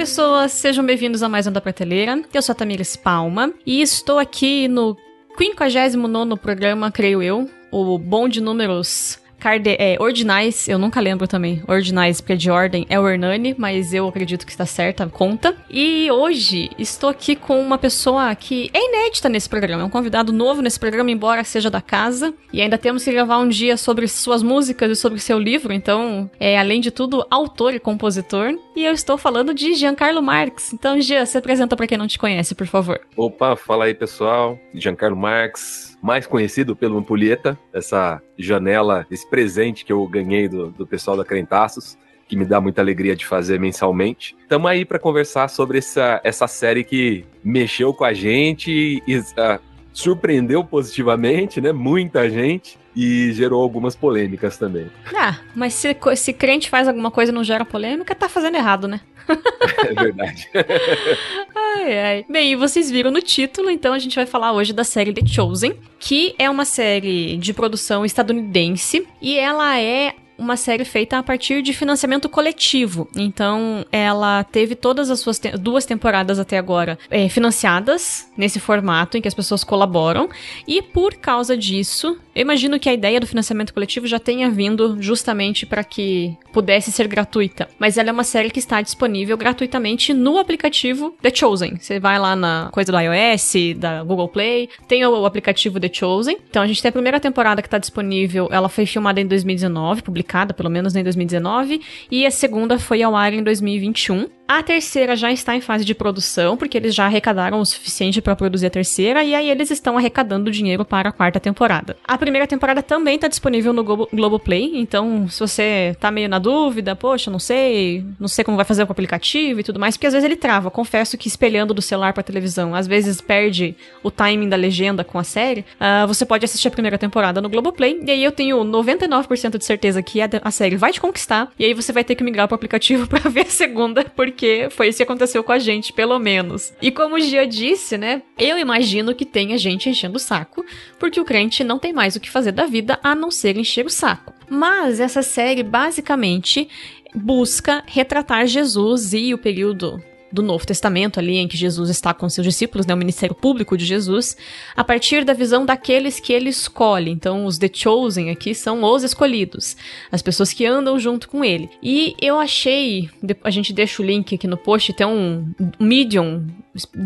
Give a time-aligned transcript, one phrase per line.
[0.00, 2.22] pessoas, sejam bem-vindos a mais um da Prateleira.
[2.32, 4.96] Eu sou a Tamires Palma e estou aqui no
[5.36, 11.62] 59 programa, creio eu, o bom de números Carde é, ordinais, eu nunca lembro também.
[11.66, 15.56] Ordinais, porque é de ordem, é o Hernani, mas eu acredito que está certa, conta.
[15.70, 20.30] E hoje estou aqui com uma pessoa que é inédita nesse programa, é um convidado
[20.30, 22.34] novo nesse programa, embora seja da casa.
[22.52, 26.30] E ainda temos que gravar um dia sobre suas músicas e sobre seu livro, então,
[26.38, 28.54] é além de tudo, autor e compositor.
[28.76, 30.74] E eu estou falando de Giancarlo Marx.
[30.74, 33.00] Então, Gian, se apresenta para quem não te conhece, por favor.
[33.16, 39.92] Opa, fala aí pessoal, Giancarlo Marx mais conhecido pelo Ampulheta, essa janela, esse presente que
[39.92, 44.36] eu ganhei do, do pessoal da Crentaços, que me dá muita alegria de fazer mensalmente.
[44.40, 49.60] Estamos aí para conversar sobre essa, essa série que mexeu com a gente e uh,
[49.92, 51.72] surpreendeu positivamente, né?
[51.72, 54.90] Muita gente e gerou algumas polêmicas também.
[55.14, 58.88] Ah, mas se, se crente faz alguma coisa e não gera polêmica, tá fazendo errado,
[58.88, 59.00] né?
[59.78, 60.48] É verdade.
[61.54, 62.24] ai, ai.
[62.28, 65.24] Bem, e vocês viram no título, então a gente vai falar hoje da série The
[65.26, 71.22] Chosen, que é uma série de produção estadunidense e ela é uma série feita a
[71.22, 73.06] partir de financiamento coletivo.
[73.14, 79.18] Então, ela teve todas as suas te duas temporadas até agora é, financiadas nesse formato
[79.18, 80.30] em que as pessoas colaboram.
[80.66, 84.96] E por causa disso, eu imagino que a ideia do financiamento coletivo já tenha vindo
[85.00, 87.68] justamente para que pudesse ser gratuita.
[87.78, 91.76] Mas ela é uma série que está disponível gratuitamente no aplicativo The Chosen.
[91.78, 96.36] Você vai lá na coisa do iOS, da Google Play, tem o aplicativo The Chosen.
[96.48, 100.02] Então a gente tem a primeira temporada que está disponível, ela foi filmada em 2019,
[100.02, 104.26] publicada pelo menos em 2019, e a segunda foi ao ar em 2021.
[104.50, 108.34] A terceira já está em fase de produção, porque eles já arrecadaram o suficiente para
[108.34, 111.96] produzir a terceira, e aí eles estão arrecadando dinheiro para a quarta temporada.
[112.02, 116.38] A primeira temporada também está disponível no Globo, Globoplay, então se você tá meio na
[116.38, 119.96] dúvida, poxa, não sei, não sei como vai fazer com o aplicativo e tudo mais,
[119.96, 120.70] porque às vezes ele trava.
[120.70, 125.18] Confesso que espelhando do celular para televisão, às vezes perde o timing da legenda com
[125.18, 125.64] a série.
[125.80, 129.64] Uh, você pode assistir a primeira temporada no Globoplay, e aí eu tenho 99% de
[129.64, 132.46] certeza que a, a série vai te conquistar, e aí você vai ter que migrar
[132.46, 136.18] pro aplicativo para ver a segunda, porque foi isso que aconteceu com a gente, pelo
[136.18, 136.72] menos.
[136.82, 138.22] E como o Gia disse, né?
[138.38, 140.64] Eu imagino que tenha gente enchendo o saco,
[140.98, 143.86] porque o crente não tem mais o que fazer da vida a não ser encher
[143.86, 144.34] o saco.
[144.48, 146.68] Mas essa série basicamente
[147.14, 152.28] busca retratar Jesus e o período do Novo Testamento, ali em que Jesus está com
[152.28, 154.36] seus discípulos, né, o ministério público de Jesus,
[154.76, 157.10] a partir da visão daqueles que ele escolhe.
[157.10, 159.76] Então, os The Chosen aqui são os escolhidos,
[160.10, 161.68] as pessoas que andam junto com ele.
[161.82, 163.10] E eu achei,
[163.42, 166.46] a gente deixa o link aqui no post, tem um Medium,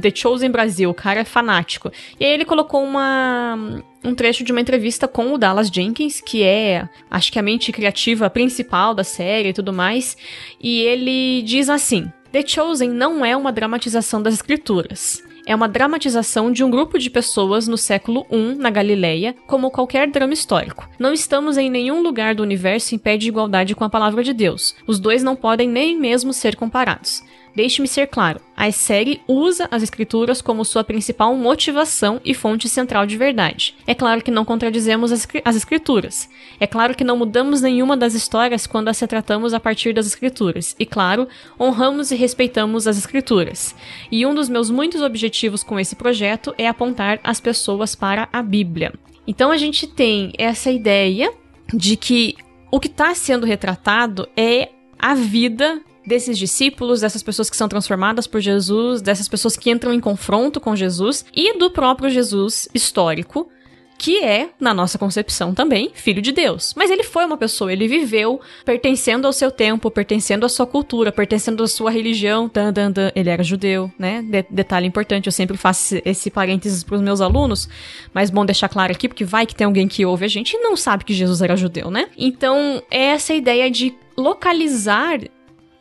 [0.01, 1.91] The Chosen Brasil, o cara é fanático.
[2.19, 6.43] E aí ele colocou uma um trecho de uma entrevista com o Dallas Jenkins, que
[6.43, 10.17] é, acho que a mente criativa principal da série e tudo mais,
[10.61, 15.23] e ele diz assim: The Chosen não é uma dramatização das escrituras.
[15.47, 20.11] É uma dramatização de um grupo de pessoas no século I, na Galileia, como qualquer
[20.11, 20.89] drama histórico.
[20.99, 24.33] Não estamos em nenhum lugar do universo em pé de igualdade com a palavra de
[24.33, 24.75] Deus.
[24.85, 27.23] Os dois não podem nem mesmo ser comparados.
[27.55, 33.07] Deixe-me ser claro, a série usa as escrituras como sua principal motivação e fonte central
[33.07, 33.77] de verdade.
[33.87, 36.29] É claro que não contradizemos as, as escrituras.
[36.59, 40.75] É claro que não mudamos nenhuma das histórias quando as retratamos a partir das escrituras.
[40.79, 41.29] E claro,
[41.59, 43.75] honramos e respeitamos as escrituras.
[44.11, 48.43] E um dos meus muitos objetivos com esse projeto é apontar as pessoas para a
[48.43, 48.93] Bíblia.
[49.27, 51.33] Então a gente tem essa ideia
[51.73, 52.37] de que
[52.71, 58.27] o que está sendo retratado é a vida desses discípulos, dessas pessoas que são transformadas
[58.27, 63.49] por Jesus, dessas pessoas que entram em confronto com Jesus e do próprio Jesus histórico,
[63.97, 66.75] que é, na nossa concepção também, filho de Deus.
[66.77, 71.13] Mas ele foi uma pessoa, ele viveu pertencendo ao seu tempo, pertencendo à sua cultura,
[71.13, 72.51] pertencendo à sua religião.
[72.53, 73.11] Dan, dan, dan.
[73.15, 74.23] Ele era judeu, né?
[74.23, 77.69] De detalhe importante, eu sempre faço esse parênteses para os meus alunos,
[78.13, 80.59] mas bom deixar claro aqui, porque vai que tem alguém que ouve a gente e
[80.59, 82.09] não sabe que Jesus era judeu, né?
[82.19, 85.19] Então, é essa ideia de localizar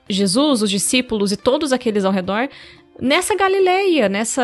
[0.10, 2.50] Jesus, os discípulos e todos aqueles ao redor
[3.00, 4.44] nessa Galileia, nessa,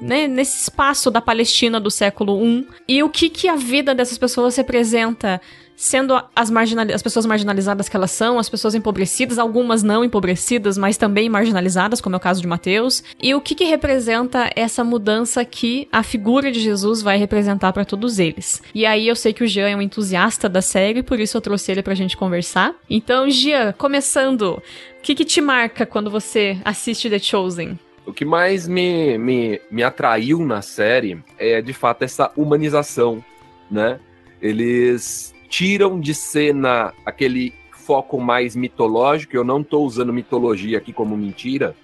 [0.00, 2.66] né, nesse espaço da Palestina do século I.
[2.88, 5.40] E o que, que a vida dessas pessoas representa
[5.76, 6.50] sendo as,
[6.92, 12.00] as pessoas marginalizadas que elas são, as pessoas empobrecidas, algumas não empobrecidas, mas também marginalizadas,
[12.00, 16.02] como é o caso de Mateus, e o que, que representa essa mudança que a
[16.02, 18.62] figura de Jesus vai representar para todos eles.
[18.74, 21.40] E aí eu sei que o Jean é um entusiasta da série, por isso eu
[21.40, 22.74] trouxe ele pra gente conversar.
[22.88, 24.62] Então, Jean, começando,
[24.98, 27.78] o que, que te marca quando você assiste The Chosen?
[28.06, 33.24] O que mais me, me, me atraiu na série é, de fato, essa humanização,
[33.70, 33.98] né?
[34.42, 39.36] Eles tiram de cena aquele foco mais mitológico.
[39.36, 41.74] Eu não estou usando mitologia aqui como mentira,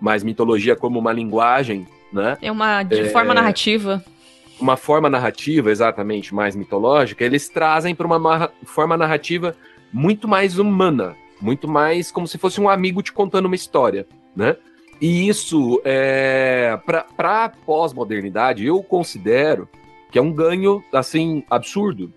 [0.00, 2.38] mais mitologia como uma linguagem, né?
[2.40, 4.04] É uma de é, forma narrativa.
[4.60, 9.56] Uma forma narrativa, exatamente, mais mitológica, eles trazem para uma forma narrativa
[9.92, 14.56] muito mais humana, muito mais como se fosse um amigo te contando uma história, né?
[15.00, 19.68] E isso, é, para a pós-modernidade, eu considero
[20.10, 22.12] que é um ganho, assim, absurdo,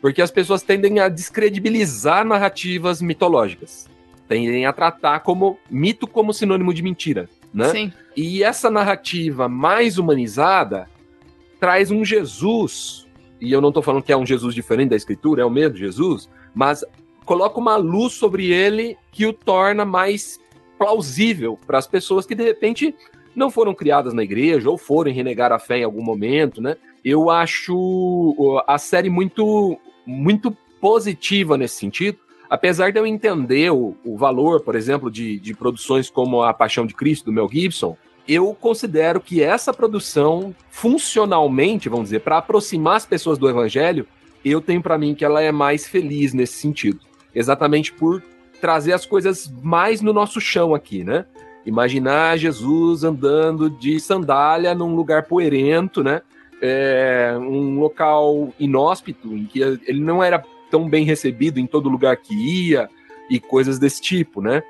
[0.00, 3.88] porque as pessoas tendem a descredibilizar narrativas mitológicas,
[4.28, 7.68] tendem a tratar como mito como sinônimo de mentira, né?
[7.70, 7.92] Sim.
[8.16, 10.88] E essa narrativa mais humanizada
[11.58, 13.06] traz um Jesus,
[13.40, 15.76] e eu não estou falando que é um Jesus diferente da Escritura, é o mesmo
[15.76, 16.84] Jesus, mas
[17.24, 20.38] coloca uma luz sobre ele que o torna mais
[20.78, 22.94] plausível para as pessoas que de repente
[23.34, 26.76] não foram criadas na igreja ou foram renegar a fé em algum momento, né?
[27.04, 32.18] Eu acho a série muito muito positiva nesse sentido,
[32.48, 36.86] apesar de eu entender o, o valor, por exemplo, de, de produções como A Paixão
[36.86, 37.96] de Cristo, do Mel Gibson,
[38.28, 44.06] eu considero que essa produção, funcionalmente, vamos dizer, para aproximar as pessoas do evangelho,
[44.44, 47.00] eu tenho para mim que ela é mais feliz nesse sentido.
[47.34, 48.22] Exatamente por
[48.60, 51.26] trazer as coisas mais no nosso chão aqui, né?
[51.64, 56.22] Imaginar Jesus andando de sandália num lugar poerento, né?
[56.68, 62.16] É, um local inóspito, em que ele não era tão bem recebido em todo lugar
[62.16, 62.90] que ia,
[63.30, 64.62] e coisas desse tipo, né?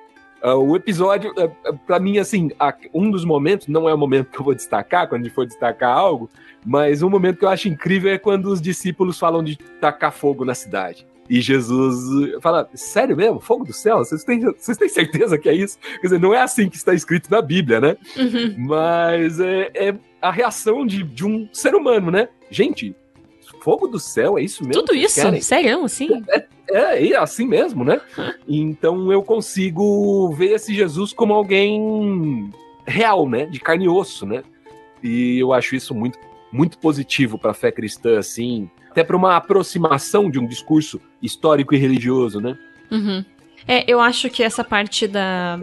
[0.43, 2.51] Uh, o episódio, uh, uh para mim, assim,
[2.93, 5.47] um dos momentos, não é o momento que eu vou destacar, quando a gente for
[5.47, 6.29] destacar algo,
[6.65, 10.45] mas um momento que eu acho incrível é quando os discípulos falam de tacar fogo
[10.45, 11.07] na cidade.
[11.28, 13.40] E Jesus fala: Sério mesmo?
[13.40, 13.99] Fogo do céu?
[13.99, 15.78] Vocês têm, vocês têm certeza que é isso?
[16.00, 17.96] Quer dizer, não é assim que está escrito na Bíblia, né?
[18.17, 18.55] Uhum.
[18.58, 22.28] Mas é, é, a reação de, de um ser humano, né?
[22.50, 22.94] Gente,
[23.61, 24.84] fogo do céu, é isso mesmo?
[24.84, 25.20] Tudo isso?
[25.20, 25.40] Querem?
[25.40, 26.23] Sério, assim?
[26.28, 28.00] É, é, é, assim mesmo, né?
[28.46, 32.50] Então eu consigo ver esse Jesus como alguém
[32.87, 33.46] real, né?
[33.46, 34.43] De carne e osso, né?
[35.02, 36.19] E eu acho isso muito,
[36.52, 41.75] muito positivo para a fé cristã, assim até para uma aproximação de um discurso histórico
[41.75, 42.57] e religioso, né?
[42.91, 43.23] Uhum.
[43.69, 45.61] É, eu acho que essa parte da,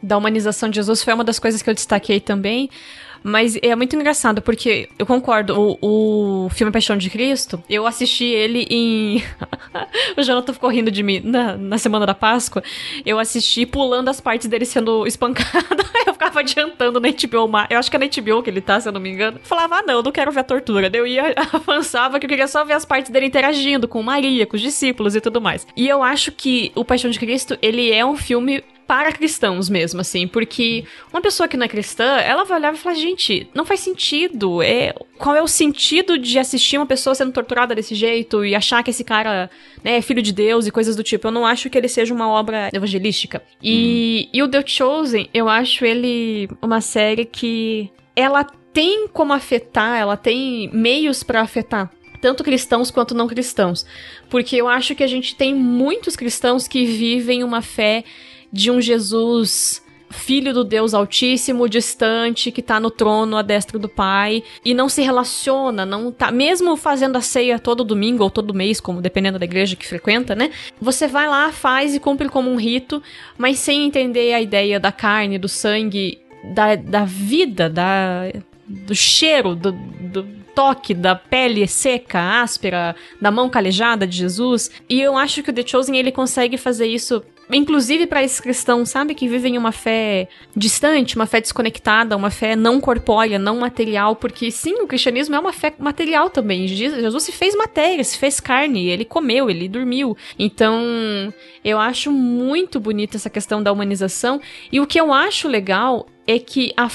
[0.00, 2.70] da humanização de Jesus foi uma das coisas que eu destaquei também,
[3.22, 8.24] mas é muito engraçado, porque eu concordo, o, o filme Paixão de Cristo, eu assisti
[8.24, 9.22] ele em.
[10.16, 12.62] o Jonathan ficou rindo de mim na, na semana da Páscoa.
[13.04, 15.66] Eu assisti pulando as partes dele sendo espancado.
[16.06, 17.50] eu ficava adiantando na HBO.
[17.70, 19.38] Eu acho que é na HBO que ele tá, se eu não me engano.
[19.42, 20.90] Falava, ah, não, eu não quero ver a tortura.
[20.92, 24.56] Eu ia, avançava que eu queria só ver as partes dele interagindo com Maria, com
[24.56, 25.66] os discípulos e tudo mais.
[25.76, 30.00] E eu acho que o Paixão de Cristo, ele é um filme para cristãos mesmo,
[30.00, 30.82] assim, porque
[31.12, 34.62] uma pessoa que não é cristã, ela vai olhar e falar, gente, não faz sentido.
[34.62, 38.82] É, qual é o sentido de assistir uma pessoa sendo torturada desse jeito e achar
[38.82, 39.50] que esse cara
[39.84, 41.28] né, é filho de Deus e coisas do tipo?
[41.28, 43.42] Eu não acho que ele seja uma obra evangelística.
[43.62, 44.30] E, hum.
[44.32, 48.42] e o The Chosen, eu acho ele uma série que ela
[48.72, 53.86] tem como afetar, ela tem meios para afetar tanto cristãos quanto não cristãos.
[54.28, 58.02] Porque eu acho que a gente tem muitos cristãos que vivem uma fé
[58.52, 63.88] de um Jesus filho do Deus Altíssimo, distante, que tá no trono à destra do
[63.88, 68.54] Pai e não se relaciona, não tá, mesmo fazendo a ceia todo domingo ou todo
[68.54, 70.50] mês, como dependendo da igreja que frequenta, né?
[70.80, 73.02] Você vai lá, faz e cumpre como um rito,
[73.36, 76.18] mas sem entender a ideia da carne, do sangue,
[76.54, 78.32] da, da vida, da,
[78.66, 84.70] do cheiro, do, do toque da pele seca, áspera, da mão calejada de Jesus.
[84.88, 88.90] E eu acho que o The Chosen ele consegue fazer isso inclusive para esses cristãos,
[88.90, 94.16] sabe, que vivem uma fé distante, uma fé desconectada, uma fé não corpórea, não material,
[94.16, 96.66] porque sim, o cristianismo é uma fé material também.
[96.66, 100.16] Jesus se fez matéria, se fez carne, ele comeu, ele dormiu.
[100.38, 101.32] Então,
[101.64, 104.40] eu acho muito bonita essa questão da humanização,
[104.70, 106.88] e o que eu acho legal é que a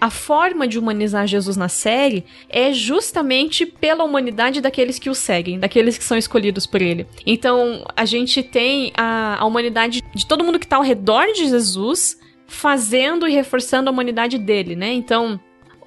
[0.00, 5.58] a forma de humanizar Jesus na série é justamente pela humanidade daqueles que o seguem,
[5.58, 7.06] daqueles que são escolhidos por ele.
[7.26, 11.46] Então, a gente tem a, a humanidade de todo mundo que está ao redor de
[11.46, 14.92] Jesus fazendo e reforçando a humanidade dele, né?
[14.92, 15.38] Então,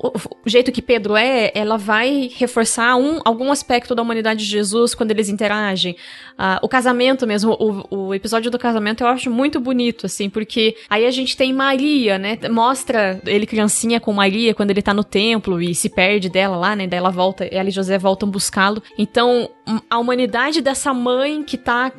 [0.04, 4.94] o, jeito que Pedro é, ela vai reforçar um, algum aspecto da humanidade de Jesus
[4.94, 5.96] quando eles interagem.
[6.34, 10.76] Uh, o casamento mesmo, o, o, episódio do casamento eu acho muito bonito, assim, porque
[10.90, 12.38] aí a gente tem Maria, né?
[12.50, 16.76] Mostra ele criancinha com Maria quando ele tá no templo e se perde dela lá,
[16.76, 16.86] né?
[16.86, 18.84] Daí ela volta, ela e José voltam buscá-lo.
[18.98, 19.50] Então,
[19.90, 21.92] a humanidade dessa mãe que tá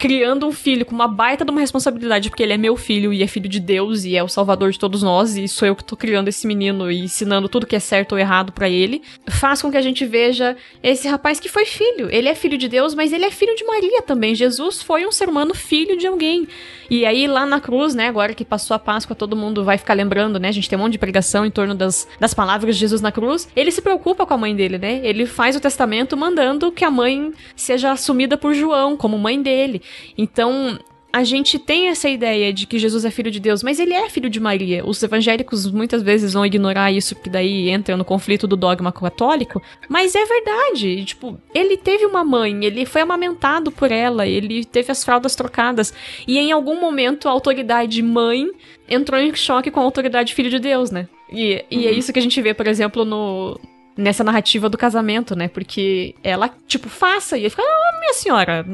[0.00, 3.22] criando um filho com uma baita de uma responsabilidade, porque ele é meu filho e
[3.22, 5.84] é filho de Deus e é o salvador de todos nós, e sou eu que
[5.84, 9.60] tô criando esse menino e ensinando tudo que é certo ou errado para ele, faz
[9.60, 12.08] com que a gente veja esse rapaz que foi filho.
[12.10, 14.34] Ele é filho de Deus, mas ele é filho de Maria também.
[14.34, 16.48] Jesus foi um ser humano filho de alguém.
[16.88, 19.94] E aí lá na cruz, né, agora que passou a Páscoa, todo mundo vai ficar
[19.94, 20.48] lembrando, né?
[20.48, 23.12] A gente tem um monte de pregação em torno das, das palavras de Jesus na
[23.12, 23.46] cruz.
[23.54, 25.00] Ele se preocupa com a mãe dele, né?
[25.04, 29.82] Ele faz o testamento mandando que a mãe seja assumida por João como mãe dele.
[30.16, 30.78] Então,
[31.12, 34.08] a gente tem essa ideia de que Jesus é filho de Deus, mas ele é
[34.08, 34.86] filho de Maria.
[34.86, 39.60] Os evangélicos muitas vezes vão ignorar isso, porque daí entra no conflito do dogma católico.
[39.88, 41.04] Mas é verdade.
[41.04, 45.92] Tipo, ele teve uma mãe, ele foi amamentado por ela, ele teve as fraldas trocadas.
[46.26, 48.46] E em algum momento a autoridade mãe
[48.88, 51.08] entrou em choque com a autoridade filho de Deus, né?
[51.32, 51.94] E, e é uhum.
[51.94, 53.58] é isso que a gente vê, por exemplo, no,
[53.96, 55.48] nessa narrativa do casamento, né?
[55.48, 57.36] Porque ela, tipo, faça.
[57.36, 58.64] E ele fica, ah, minha senhora,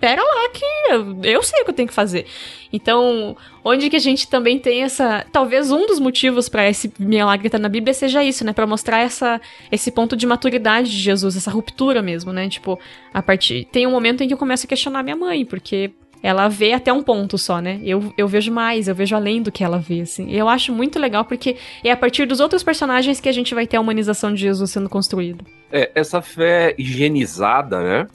[0.00, 2.26] pera lá que eu, eu, sei o que eu tenho que fazer.
[2.72, 7.48] Então, onde que a gente também tem essa, talvez um dos motivos para esse milagre
[7.48, 9.40] estar na Bíblia seja isso, né, para mostrar essa
[9.70, 12.48] esse ponto de maturidade de Jesus, essa ruptura mesmo, né?
[12.48, 12.78] Tipo,
[13.12, 16.48] a partir tem um momento em que eu começo a questionar minha mãe, porque ela
[16.48, 17.80] vê até um ponto só, né?
[17.84, 20.30] Eu, eu vejo mais, eu vejo além do que ela vê, assim.
[20.32, 23.66] Eu acho muito legal porque é a partir dos outros personagens que a gente vai
[23.66, 25.44] ter a humanização de Jesus sendo construída.
[25.70, 28.06] É, essa fé higienizada, né?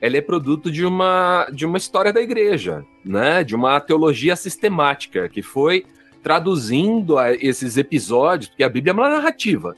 [0.00, 3.42] Ela é produto de uma, de uma história da igreja, né?
[3.42, 5.84] De uma teologia sistemática que foi
[6.22, 9.74] traduzindo esses episódios, porque a Bíblia é uma narrativa.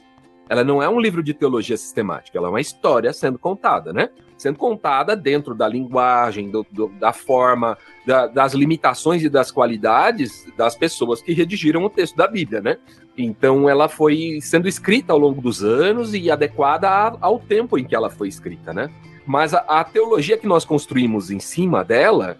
[0.49, 4.09] Ela não é um livro de teologia sistemática, ela é uma história sendo contada, né?
[4.37, 10.45] Sendo contada dentro da linguagem, do, do, da forma, da, das limitações e das qualidades
[10.57, 12.77] das pessoas que redigiram o texto da Bíblia, né?
[13.17, 16.89] Então ela foi sendo escrita ao longo dos anos e adequada
[17.21, 18.89] ao tempo em que ela foi escrita, né?
[19.25, 22.37] Mas a, a teologia que nós construímos em cima dela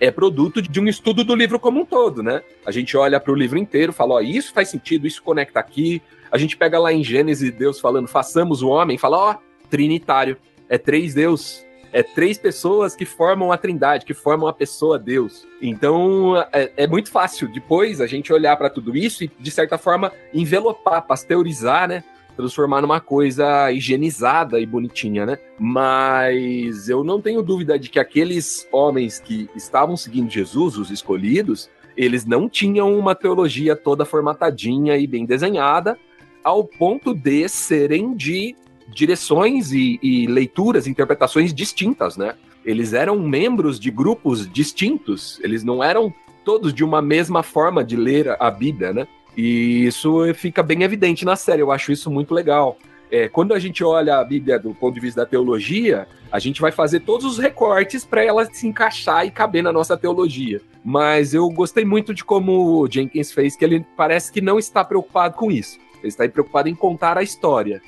[0.00, 2.42] é produto de um estudo do livro como um todo, né?
[2.64, 6.00] A gente olha para o livro inteiro, fala, ó, isso faz sentido, isso conecta aqui.
[6.32, 9.36] A gente pega lá em Gênesis Deus falando, façamos o homem, fala, ó,
[9.68, 14.98] trinitário, é três Deus, é três pessoas que formam a trindade, que formam a pessoa
[14.98, 15.46] Deus.
[15.60, 19.76] Então é, é muito fácil depois a gente olhar para tudo isso e, de certa
[19.76, 22.04] forma, envelopar, pasteurizar, né?
[22.40, 25.38] Transformar numa coisa higienizada e bonitinha, né?
[25.58, 31.70] Mas eu não tenho dúvida de que aqueles homens que estavam seguindo Jesus, os escolhidos,
[31.96, 35.98] eles não tinham uma teologia toda formatadinha e bem desenhada,
[36.42, 38.56] ao ponto de serem de
[38.88, 42.34] direções e, e leituras, interpretações distintas, né?
[42.64, 46.12] Eles eram membros de grupos distintos, eles não eram
[46.44, 49.06] todos de uma mesma forma de ler a Bíblia, né?
[49.36, 52.76] E isso fica bem evidente na série, eu acho isso muito legal.
[53.10, 56.60] É, quando a gente olha a Bíblia do ponto de vista da teologia, a gente
[56.60, 60.60] vai fazer todos os recortes para ela se encaixar e caber na nossa teologia.
[60.84, 64.84] Mas eu gostei muito de como o Jenkins fez, que ele parece que não está
[64.84, 65.78] preocupado com isso.
[65.98, 67.82] Ele está preocupado em contar a história.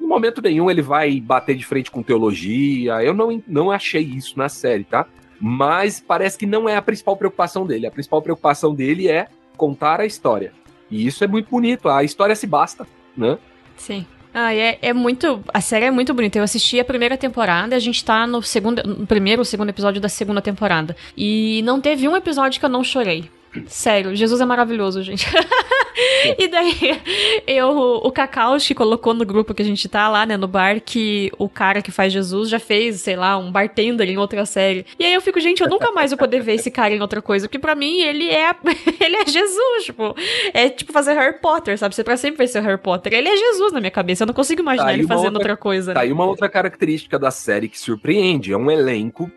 [0.00, 3.02] Em momento nenhum ele vai bater de frente com teologia.
[3.02, 5.06] Eu não, não achei isso na série, tá?
[5.40, 7.86] Mas parece que não é a principal preocupação dele.
[7.86, 10.52] A principal preocupação dele é contar a história.
[10.90, 12.86] E isso é muito bonito, a história se basta,
[13.16, 13.38] né?
[13.76, 14.06] Sim.
[14.32, 15.44] Ah, é, é muito.
[15.54, 16.36] A série é muito bonita.
[16.36, 18.82] Eu assisti a primeira temporada, a gente tá no segundo.
[18.82, 20.96] No primeiro ou segundo episódio da segunda temporada.
[21.16, 23.30] E não teve um episódio que eu não chorei.
[23.66, 25.26] Sério, Jesus é maravilhoso, gente.
[26.38, 27.00] e daí,
[27.46, 30.80] eu, o Cacau que colocou no grupo que a gente tá lá, né, no bar,
[30.80, 34.86] que o cara que faz Jesus já fez, sei lá, um bartender em outra série.
[34.98, 37.22] E aí eu fico, gente, eu nunca mais vou poder ver esse cara em outra
[37.22, 38.54] coisa, porque para mim ele é
[39.00, 40.14] ele é Jesus, tipo,
[40.52, 41.94] é tipo fazer Harry Potter, sabe?
[41.94, 43.12] Você pra sempre vai ser Harry Potter.
[43.12, 45.56] Ele é Jesus na minha cabeça, eu não consigo imaginar tá ele fazendo outra, outra
[45.56, 45.92] coisa.
[45.92, 46.06] Tá né?
[46.06, 49.30] aí uma outra característica da série que surpreende, é um elenco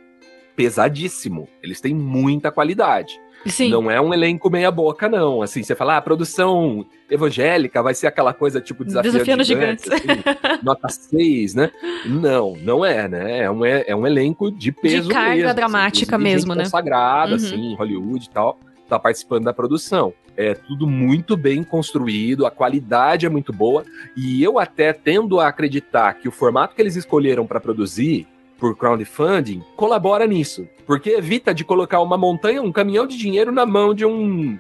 [0.55, 1.47] pesadíssimo.
[1.61, 3.19] Eles têm muita qualidade.
[3.45, 3.69] Sim.
[3.69, 5.41] Não é um elenco meia boca, não.
[5.41, 9.85] Assim, você fala, ah, a produção evangélica vai ser aquela coisa tipo Desafio Desafiando Gigantes,
[9.85, 10.23] gigantes.
[10.27, 11.71] Assim, nota 6, né?
[12.05, 13.43] Não, não é, né?
[13.43, 16.63] É um, é um elenco de peso De carga mesmo, assim, dramática assim, mesmo, né?
[16.63, 17.35] consagrada, uhum.
[17.35, 20.13] assim, Hollywood e tal, tá participando da produção.
[20.35, 23.83] É tudo muito bem construído, a qualidade é muito boa,
[24.15, 28.27] e eu até tendo a acreditar que o formato que eles escolheram para produzir
[28.59, 33.65] por crowdfunding colabora nisso, porque evita de colocar uma montanha, um caminhão de dinheiro na
[33.65, 34.57] mão de um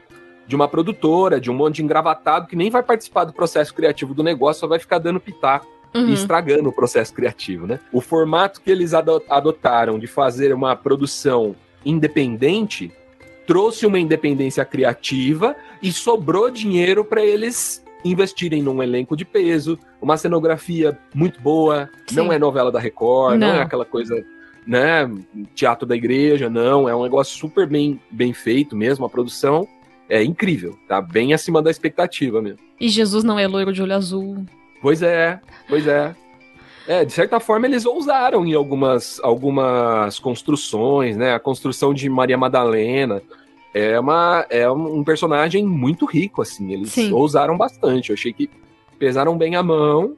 [0.47, 4.13] de uma produtora, de um monte de engravatado que nem vai participar do processo criativo
[4.13, 6.07] do negócio, só vai ficar dando pitaco uhum.
[6.07, 7.79] e estragando o processo criativo, né?
[7.91, 11.53] O formato que eles adotaram de fazer uma produção
[11.85, 12.91] independente
[13.45, 20.17] trouxe uma independência criativa e sobrou dinheiro para eles investirem num elenco de peso, uma
[20.17, 22.15] cenografia muito boa, Sim.
[22.15, 23.47] não é novela da Record, não.
[23.47, 23.55] não.
[23.55, 24.23] é aquela coisa
[24.65, 25.09] né,
[25.55, 29.67] teatro da igreja, não, é um negócio super bem, bem feito mesmo, a produção
[30.09, 32.59] é incrível, tá bem acima da expectativa mesmo.
[32.79, 34.45] E Jesus não é loiro de olho azul.
[34.81, 36.15] Pois é, pois é.
[36.87, 41.33] É, de certa forma eles ousaram em algumas, algumas construções, né?
[41.33, 43.21] A construção de Maria Madalena
[43.73, 46.71] é, uma, é um personagem muito rico, assim.
[46.71, 47.11] Eles Sim.
[47.11, 48.09] ousaram bastante.
[48.09, 48.49] Eu achei que
[48.97, 50.15] pesaram bem a mão.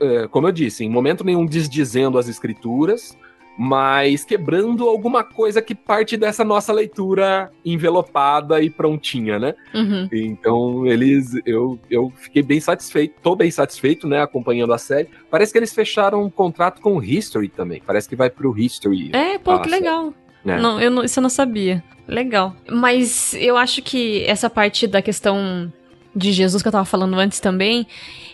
[0.00, 3.16] É, como eu disse, em momento nenhum desdizendo as escrituras,
[3.58, 9.54] mas quebrando alguma coisa que parte dessa nossa leitura envelopada e prontinha, né?
[9.74, 10.08] Uhum.
[10.12, 11.32] Então, eles.
[11.44, 14.22] Eu, eu fiquei bem satisfeito, tô bem satisfeito, né?
[14.22, 15.08] Acompanhando a série.
[15.28, 17.82] Parece que eles fecharam um contrato com o History também.
[17.84, 19.10] Parece que vai pro History.
[19.12, 20.14] É, pô, que legal.
[20.46, 20.60] É.
[20.60, 21.82] Não, eu não, isso eu não sabia.
[22.06, 22.54] Legal.
[22.70, 25.70] Mas eu acho que essa parte da questão
[26.18, 27.86] de Jesus que eu tava falando antes também,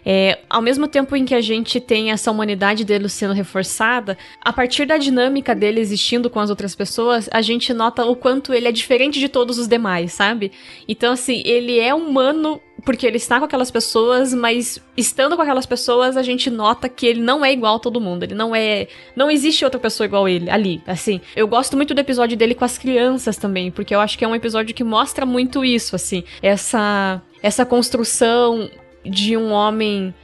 [0.05, 4.53] é, ao mesmo tempo em que a gente tem essa humanidade dele sendo reforçada, a
[4.53, 8.69] partir da dinâmica dele existindo com as outras pessoas, a gente nota o quanto ele
[8.69, 10.53] é diferente de todos os demais, sabe?
[10.89, 15.67] Então, assim, ele é humano porque ele está com aquelas pessoas, mas estando com aquelas
[15.67, 18.25] pessoas, a gente nota que ele não é igual a todo mundo.
[18.25, 18.89] Ele não é.
[19.17, 20.83] Não existe outra pessoa igual ele ali.
[20.87, 24.25] Assim, eu gosto muito do episódio dele com as crianças também, porque eu acho que
[24.25, 26.25] é um episódio que mostra muito isso, assim.
[26.43, 27.23] Essa.
[27.43, 28.71] Essa construção
[29.05, 30.15] de um homem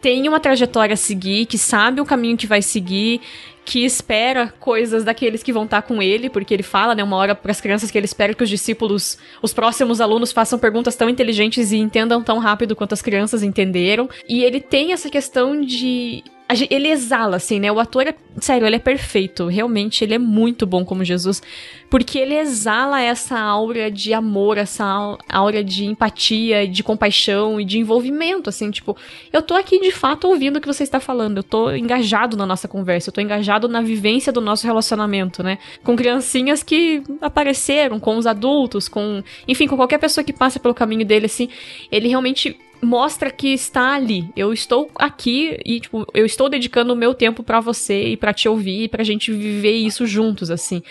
[0.00, 3.20] tem uma trajetória a seguir, que sabe o caminho que vai seguir,
[3.64, 7.34] que espera coisas daqueles que vão estar com ele, porque ele fala, né, uma hora
[7.34, 11.10] para as crianças que ele espera que os discípulos, os próximos alunos façam perguntas tão
[11.10, 14.08] inteligentes e entendam tão rápido quanto as crianças entenderam.
[14.28, 16.22] E ele tem essa questão de
[16.70, 17.70] ele exala, assim, né?
[17.72, 18.14] O ator é.
[18.38, 19.46] Sério, ele é perfeito.
[19.46, 21.42] Realmente, ele é muito bom como Jesus.
[21.88, 27.78] Porque ele exala essa aura de amor, essa aura de empatia, de compaixão e de
[27.78, 28.96] envolvimento, assim, tipo,
[29.32, 31.38] eu tô aqui de fato ouvindo o que você está falando.
[31.38, 35.58] Eu tô engajado na nossa conversa, eu tô engajado na vivência do nosso relacionamento, né?
[35.82, 39.22] Com criancinhas que apareceram, com os adultos, com.
[39.48, 41.48] Enfim, com qualquer pessoa que passa pelo caminho dele, assim.
[41.90, 44.28] Ele realmente mostra que está ali.
[44.36, 48.32] Eu estou aqui e, tipo, eu estou dedicando o meu tempo para você e para
[48.32, 50.82] te ouvir e pra gente viver isso juntos, assim.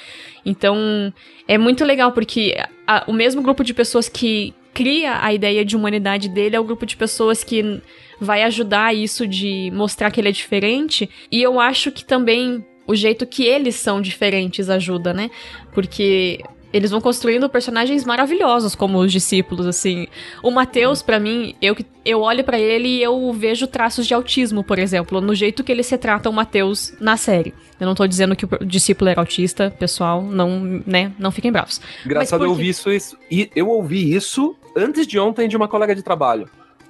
[0.45, 1.13] Então,
[1.48, 2.56] é muito legal porque
[2.88, 6.63] a, o mesmo grupo de pessoas que cria a ideia de humanidade dele é o
[6.63, 7.82] grupo de pessoas que
[8.19, 11.10] vai ajudar isso de mostrar que ele é diferente.
[11.32, 15.32] E eu acho que também o jeito que eles são diferentes ajuda, né?
[15.74, 16.43] Porque
[16.76, 20.08] eles vão construindo personagens maravilhosos como os discípulos, assim.
[20.44, 24.62] O Mateus, para mim, eu, eu olho para ele e eu vejo traços de autismo,
[24.62, 27.54] por exemplo, no jeito que eles retratam o Mateus na série.
[27.80, 31.80] Eu não tô dizendo que o discípulo era autista, pessoal, não, né, não fiquem bravos.
[32.06, 32.46] Engraçado, porque...
[32.46, 36.04] eu ouvi isso, isso, e eu ouvi isso antes de ontem de uma colega de
[36.04, 36.50] trabalho.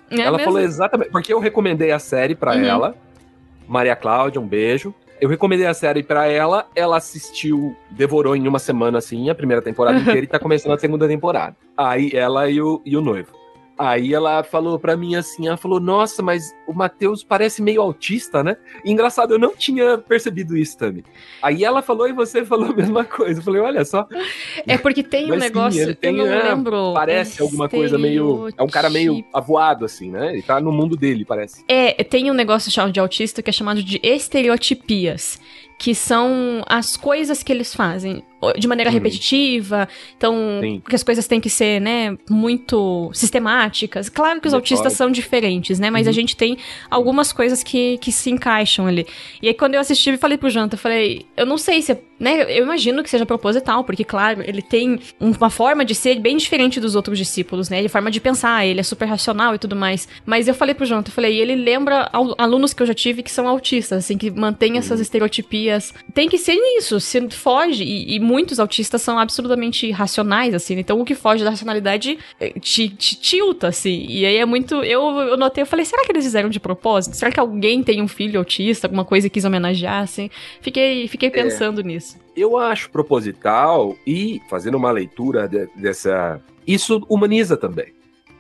[0.10, 0.52] É ela mesmo?
[0.52, 2.64] falou exatamente, porque eu recomendei a série para uhum.
[2.64, 2.96] ela,
[3.68, 4.96] Maria Cláudia, um beijo.
[5.20, 9.62] Eu recomendei a série para ela, ela assistiu, devorou em uma semana assim a primeira
[9.62, 11.56] temporada inteira e tá começando a segunda temporada.
[11.78, 13.45] Aí ela e o, e o noivo.
[13.78, 18.44] Aí ela falou para mim assim, ela falou, nossa, mas o Matheus parece meio autista,
[18.44, 18.56] né?
[18.84, 21.04] E engraçado, eu não tinha percebido isso também.
[21.42, 23.40] Aí ela falou e você falou a mesma coisa.
[23.40, 24.08] Eu falei, olha só.
[24.66, 26.94] É porque tem um negócio, sim, tem, eu não é, lembro.
[26.94, 28.50] Parece alguma coisa meio...
[28.58, 30.34] É um cara meio avoado, assim, né?
[30.34, 31.64] Ele tá no mundo dele, parece.
[31.68, 35.40] É, tem um negócio chamado de autista que é chamado de estereotipias
[35.78, 38.96] que são as coisas que eles fazem de maneira uhum.
[38.96, 40.82] repetitiva, então Sim.
[40.88, 44.10] que as coisas têm que ser, né, muito sistemáticas.
[44.10, 46.12] Claro que os autistas são diferentes, né, mas uhum.
[46.12, 46.58] a gente tem
[46.90, 49.06] algumas coisas que, que se encaixam ali.
[49.42, 51.92] E aí quando eu assisti, eu falei pro Janta, eu falei, eu não sei se,
[51.92, 56.20] é, né, eu imagino que seja proposital, porque claro, ele tem uma forma de ser
[56.20, 59.60] bem diferente dos outros discípulos, né, de forma de pensar, ele é super racional e
[59.60, 60.08] tudo mais.
[60.26, 63.32] Mas eu falei pro Janta, eu falei, ele lembra alunos que eu já tive que
[63.32, 64.80] são autistas, assim, que mantêm uhum.
[64.80, 65.94] essas estereotipias.
[66.14, 70.78] Tem que ser isso, se foge e, e muitos autistas são absolutamente racionais, assim.
[70.78, 74.06] Então o que foge da racionalidade eh, te, te tilta, assim.
[74.10, 74.76] E aí é muito.
[74.84, 77.16] Eu, eu notei, eu falei, será que eles fizeram de propósito?
[77.16, 80.30] Será que alguém tem um filho autista, alguma coisa que quis homenagear, assim?
[80.60, 81.32] Fiquei, fiquei é.
[81.32, 82.18] pensando é, nisso.
[82.36, 86.42] Eu acho proposital e fazendo uma leitura de, dessa.
[86.68, 87.94] Isso humaniza também.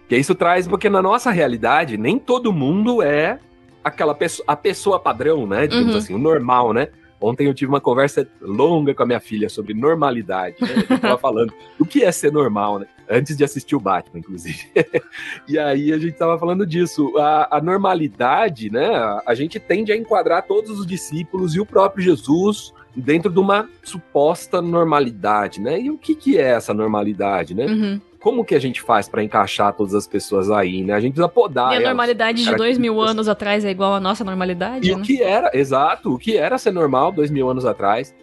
[0.09, 3.39] Que isso traz, porque na nossa realidade, nem todo mundo é
[3.81, 5.67] aquela pessoa, a pessoa padrão, né?
[5.67, 5.97] Digamos uhum.
[5.97, 6.89] assim, o normal, né?
[7.19, 10.57] Ontem eu tive uma conversa longa com a minha filha sobre normalidade.
[10.59, 10.67] Né?
[10.67, 12.87] Gente tava falando o que é ser normal, né?
[13.09, 14.67] Antes de assistir o Batman, inclusive.
[15.47, 17.15] e aí a gente tava falando disso.
[17.17, 18.87] A, a, normalidade, né?
[19.25, 23.69] A gente tende a enquadrar todos os discípulos e o próprio Jesus dentro de uma
[23.83, 25.79] suposta normalidade, né?
[25.79, 27.65] E o que, que é essa normalidade, né?
[27.65, 30.95] Uhum como que a gente faz para encaixar todas as pessoas aí, né?
[30.95, 31.73] A gente precisa podar.
[31.73, 34.89] E a normalidade de dois mil anos atrás é igual à nossa normalidade?
[34.89, 34.99] E né?
[34.99, 38.15] o que era, exato, o que era ser normal dois mil anos atrás.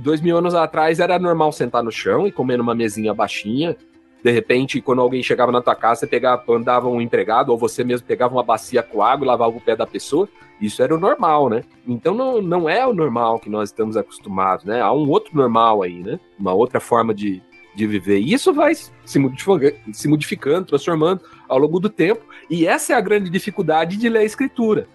[0.00, 3.76] Dois mil anos atrás era normal sentar no chão e comer numa mesinha baixinha.
[4.24, 7.84] De repente, quando alguém chegava na tua casa, você pegava, mandava um empregado, ou você
[7.84, 10.26] mesmo pegava uma bacia com água e lavava o pé da pessoa.
[10.58, 11.64] Isso era o normal, né?
[11.86, 14.80] Então não, não é o normal que nós estamos acostumados, né?
[14.80, 16.18] Há um outro normal aí, né?
[16.38, 17.42] Uma outra forma de,
[17.74, 18.18] de viver.
[18.18, 22.24] E isso vai se modificando, se modificando, transformando ao longo do tempo.
[22.48, 24.86] E essa é a grande dificuldade de ler a escritura.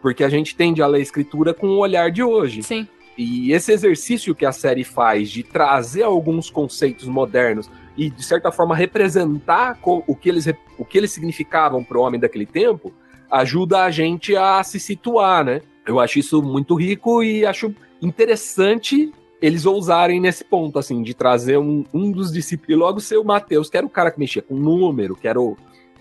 [0.00, 2.62] Porque a gente tende a ler a escritura com o olhar de hoje.
[2.62, 2.86] Sim.
[3.16, 8.52] E esse exercício que a série faz de trazer alguns conceitos modernos e, de certa
[8.52, 10.46] forma, representar o que eles,
[10.78, 12.94] o que eles significavam para o homem daquele tempo,
[13.28, 15.62] ajuda a gente a se situar, né?
[15.84, 21.58] Eu acho isso muito rico e acho interessante eles ousarem nesse ponto, assim, de trazer
[21.58, 24.42] um, um dos discípulos, e logo ser o Mateus, que era o cara que mexia
[24.42, 25.56] com número, que era o,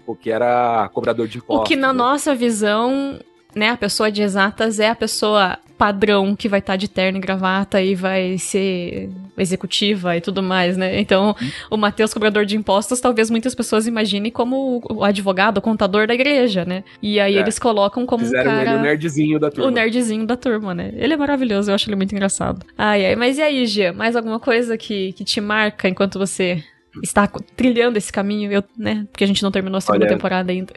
[0.05, 1.65] o que era cobrador de impostos.
[1.65, 1.99] O que na né?
[1.99, 3.19] nossa visão,
[3.57, 7.19] né, a pessoa de exatas é a pessoa padrão que vai estar tá de terno
[7.19, 10.99] e gravata e vai ser executiva e tudo mais, né?
[10.99, 11.49] Então, uhum.
[11.71, 16.15] o Mateus, cobrador de impostos, talvez muitas pessoas imaginem como o advogado, o contador da
[16.15, 16.83] igreja, né?
[17.01, 17.39] E aí é.
[17.39, 18.71] eles colocam como Fizeram um cara...
[18.71, 19.67] ele o nerdzinho da turma.
[19.67, 20.91] O nerdzinho da turma, né?
[20.95, 22.65] Ele é maravilhoso, eu acho ele muito engraçado.
[22.75, 23.15] Ai, ai.
[23.15, 23.93] Mas e aí, Gia?
[23.93, 26.63] Mais alguma coisa que, que te marca enquanto você
[27.03, 29.07] está trilhando esse caminho, eu, né?
[29.11, 30.73] Porque a gente não terminou a segunda Olha, temporada ainda.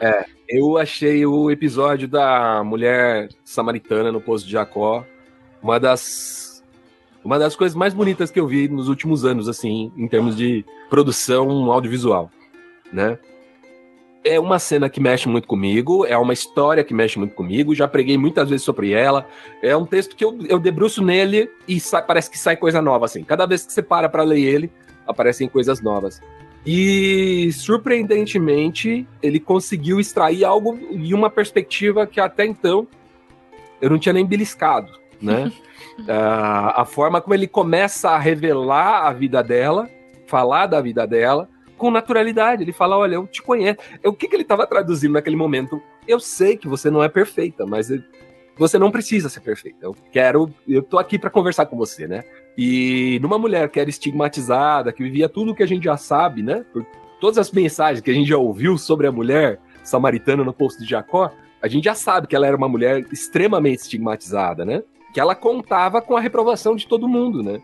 [0.00, 5.04] é, eu achei o episódio da mulher samaritana no poço de Jacó
[5.64, 6.62] uma das
[7.24, 10.62] uma das coisas mais bonitas que eu vi nos últimos anos, assim, em termos de
[10.90, 12.30] produção audiovisual,
[12.92, 13.18] né?
[14.22, 17.88] É uma cena que mexe muito comigo, é uma história que mexe muito comigo, já
[17.88, 19.26] preguei muitas vezes sobre ela.
[19.62, 23.06] É um texto que eu, eu debruço nele e sai, parece que sai coisa nova,
[23.06, 23.24] assim.
[23.24, 24.70] Cada vez que você para para ler ele,
[25.06, 26.20] aparecem coisas novas.
[26.66, 32.88] E, surpreendentemente, ele conseguiu extrair algo e uma perspectiva que até então
[33.80, 34.90] eu não tinha nem beliscado,
[35.20, 35.52] né?
[36.00, 39.90] uh, a forma como ele começa a revelar a vida dela,
[40.26, 42.62] falar da vida dela, com naturalidade.
[42.62, 43.78] Ele fala: Olha, eu te conheço.
[44.02, 45.82] O que, que ele estava traduzindo naquele momento?
[46.08, 47.90] Eu sei que você não é perfeita, mas
[48.56, 49.78] você não precisa ser perfeita.
[49.82, 52.24] Eu quero, eu tô aqui para conversar com você, né?
[52.56, 56.42] E numa mulher que era estigmatizada, que vivia tudo o que a gente já sabe,
[56.42, 56.64] né?
[56.72, 56.86] Por
[57.20, 60.88] todas as mensagens que a gente já ouviu sobre a mulher samaritana no posto de
[60.88, 64.82] Jacó, a gente já sabe que ela era uma mulher extremamente estigmatizada, né?
[65.12, 67.60] Que ela contava com a reprovação de todo mundo, né?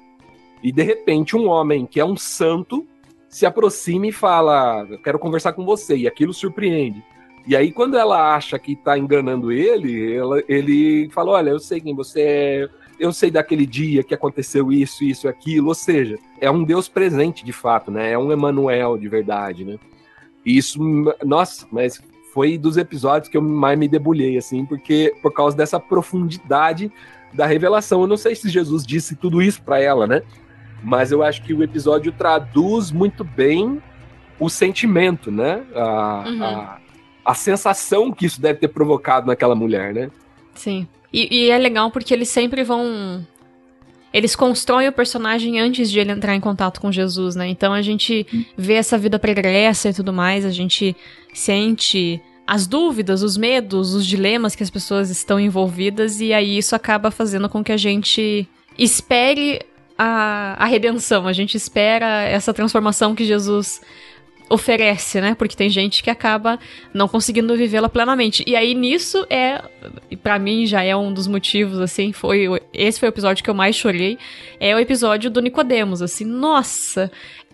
[0.62, 2.86] E de repente um homem que é um santo
[3.28, 7.02] se aproxima e fala: Eu quero conversar com você, e aquilo surpreende.
[7.46, 11.80] E aí, quando ela acha que tá enganando ele, ela, ele fala: Olha, eu sei
[11.80, 12.68] quem você é,
[13.00, 15.68] eu sei daquele dia que aconteceu isso, isso, aquilo.
[15.68, 18.12] Ou seja, é um Deus presente de fato, né?
[18.12, 19.78] É um Emanuel de verdade, né?
[20.44, 20.78] E isso,
[21.24, 22.00] nossa, mas
[22.32, 26.92] foi dos episódios que eu mais me debulhei, assim, porque por causa dessa profundidade
[27.32, 28.02] da revelação.
[28.02, 30.22] Eu não sei se Jesus disse tudo isso para ela, né?
[30.82, 33.82] Mas eu acho que o episódio traduz muito bem
[34.38, 35.64] o sentimento, né?
[35.74, 36.44] A, uhum.
[36.44, 36.78] a,
[37.24, 40.10] a sensação que isso deve ter provocado naquela mulher, né?
[40.54, 40.86] Sim.
[41.12, 43.26] E, e, é legal porque eles sempre vão.
[44.12, 47.48] Eles constroem o personagem antes de ele entrar em contato com Jesus, né?
[47.48, 50.96] Então a gente vê essa vida pregressa e tudo mais, a gente
[51.32, 56.74] sente as dúvidas, os medos, os dilemas que as pessoas estão envolvidas, e aí isso
[56.74, 59.60] acaba fazendo com que a gente espere
[59.96, 63.80] a, a redenção, a gente espera essa transformação que Jesus
[64.50, 65.34] oferece, né?
[65.36, 66.58] Porque tem gente que acaba
[66.92, 68.42] não conseguindo vivê-la plenamente.
[68.46, 69.62] E aí nisso é,
[70.22, 73.54] para mim já é um dos motivos assim, foi esse foi o episódio que eu
[73.54, 74.18] mais chorei,
[74.58, 77.10] é o episódio do Nicodemos, assim, nossa,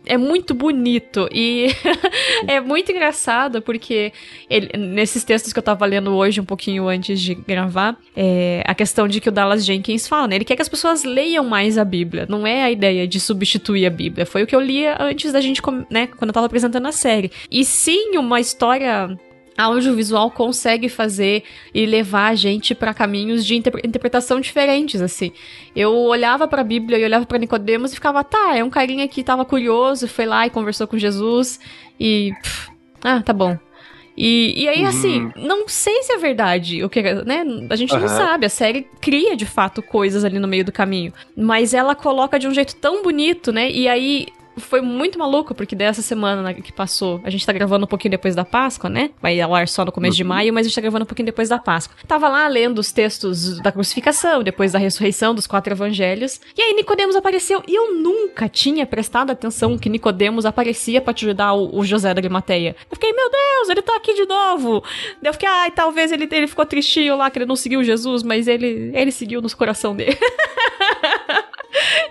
[0.06, 1.66] é muito bonito e
[2.46, 4.12] é muito engraçado porque
[4.48, 8.74] ele, nesses textos que eu tava lendo hoje, um pouquinho antes de gravar, é, a
[8.74, 10.36] questão de que o Dallas Jenkins fala, né?
[10.36, 13.86] Ele quer que as pessoas leiam mais a Bíblia, não é a ideia de substituir
[13.86, 14.24] a Bíblia.
[14.24, 17.30] Foi o que eu lia antes da gente, né, quando eu tava apresentando a série.
[17.50, 19.16] E sim, uma história
[19.56, 25.32] audiovisual consegue fazer e levar a gente para caminhos de interpretação diferentes, assim.
[25.74, 29.06] Eu olhava para a Bíblia e olhava para Nicodemos e ficava, tá, é um carinha
[29.08, 31.58] que estava curioso, foi lá e conversou com Jesus
[31.98, 32.70] e pff,
[33.02, 33.58] ah, tá bom.
[34.16, 34.88] E, e aí, uhum.
[34.88, 37.44] assim, não sei se é verdade, o que, né?
[37.68, 38.00] A gente uhum.
[38.00, 38.46] não sabe.
[38.46, 41.12] A série cria, de fato, coisas ali no meio do caminho.
[41.36, 43.70] Mas ela coloca de um jeito tão bonito, né?
[43.70, 47.84] E aí, foi muito maluco, porque dessa semana né, que passou, a gente tá gravando
[47.84, 49.10] um pouquinho depois da Páscoa, né?
[49.20, 50.18] Vai ao ar só no começo uhum.
[50.18, 51.96] de maio, mas a gente tá gravando um pouquinho depois da Páscoa.
[52.06, 56.40] Tava lá lendo os textos da crucificação, depois da ressurreição dos quatro evangelhos.
[56.56, 57.62] E aí Nicodemos apareceu.
[57.66, 62.12] E eu nunca tinha prestado atenção que Nicodemos aparecia para te ajudar o, o José
[62.14, 62.76] da Grimateia.
[62.90, 64.82] Eu fiquei, meu Deus, ele tá aqui de novo.
[65.20, 68.22] Daí eu fiquei, ai, talvez ele, ele ficou tristinho lá, que ele não seguiu Jesus,
[68.22, 70.16] mas ele, ele seguiu nos coração dele.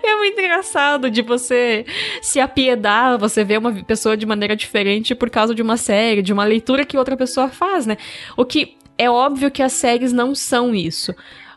[0.02, 1.84] É muito engraçado de você
[2.22, 6.32] se apiedar, você ver uma pessoa de maneira diferente por causa de uma série, de
[6.32, 7.96] uma leitura que outra pessoa faz, né?
[8.36, 11.14] O que é óbvio que as séries não são isso.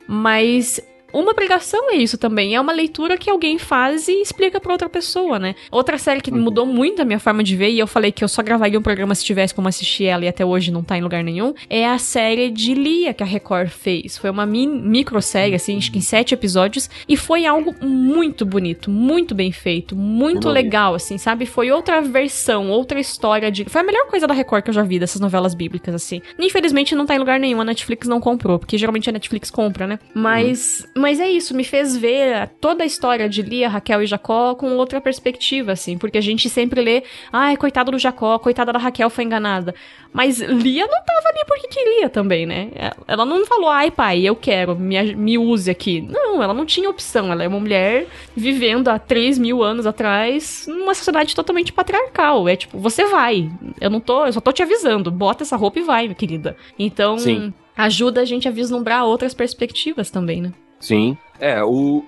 [0.07, 0.81] Mas
[1.13, 2.55] uma pregação é isso também.
[2.55, 5.55] É uma leitura que alguém faz e explica para outra pessoa, né?
[5.71, 8.27] Outra série que mudou muito a minha forma de ver, e eu falei que eu
[8.27, 11.01] só gravaria um programa se tivesse como assistir ela e até hoje não tá em
[11.01, 14.17] lugar nenhum, é a série de Lia que a Record fez.
[14.17, 18.89] Foi uma micro série, assim, acho que em sete episódios, e foi algo muito bonito,
[18.89, 21.45] muito bem feito, muito legal, assim, sabe?
[21.45, 23.65] Foi outra versão, outra história de.
[23.65, 26.21] Foi a melhor coisa da Record que eu já vi dessas novelas bíblicas, assim.
[26.37, 29.87] Infelizmente não tá em lugar nenhum, a Netflix não comprou, porque geralmente a Netflix compra,
[29.87, 29.99] né?
[30.13, 30.87] Mas.
[30.99, 34.75] Mas é isso, me fez ver toda a história de Lia, Raquel e Jacó com
[34.75, 39.09] outra perspectiva, assim, porque a gente sempre lê, ai, coitado do Jacó, coitada da Raquel
[39.09, 39.73] foi enganada.
[40.11, 42.71] Mas Lia não tava ali porque queria também, né?
[43.07, 46.01] Ela não falou, ai, pai, eu quero, me, me use aqui.
[46.01, 47.31] Não, ela não tinha opção.
[47.31, 52.49] Ela é uma mulher vivendo há 3 mil anos atrás numa sociedade totalmente patriarcal.
[52.49, 53.51] É tipo, você vai.
[53.79, 55.11] Eu não tô, eu só tô te avisando.
[55.11, 56.57] Bota essa roupa e vai, minha querida.
[56.77, 57.17] Então.
[57.19, 60.51] Sim ajuda a gente a vislumbrar outras perspectivas também, né?
[60.79, 61.17] Sim.
[61.39, 62.03] É, o,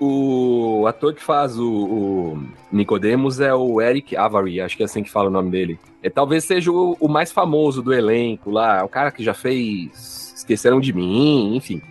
[0.81, 5.03] o ator que faz o, o Nicodemos é o Eric Avary, acho que é assim
[5.03, 5.79] que fala o nome dele.
[6.03, 10.34] É, talvez seja o, o mais famoso do elenco lá, o cara que já fez
[10.36, 11.81] Esqueceram de Mim, enfim.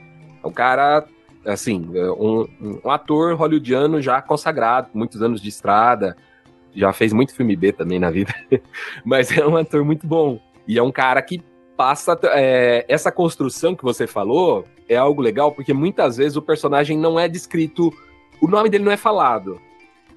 [0.42, 1.06] É o cara,
[1.46, 2.46] assim, é um,
[2.84, 6.16] um ator hollywoodiano já consagrado, muitos anos de estrada,
[6.74, 8.34] já fez muito filme B também na vida,
[9.04, 10.38] mas é um ator muito bom.
[10.68, 11.42] E é um cara que
[11.74, 12.18] passa.
[12.34, 17.18] É, essa construção que você falou é algo legal, porque muitas vezes o personagem não
[17.18, 17.94] é descrito,
[18.40, 19.60] o nome dele não é falado.